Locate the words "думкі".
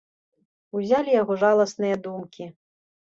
2.09-2.49